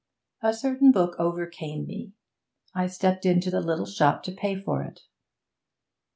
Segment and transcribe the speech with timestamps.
[0.41, 2.13] A certain book overcame me;
[2.73, 5.01] I stepped into the little shop to pay for it.